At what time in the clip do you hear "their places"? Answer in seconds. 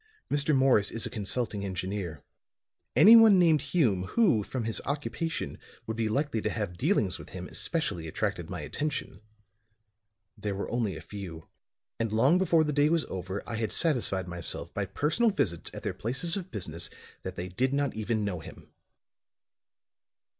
15.83-16.35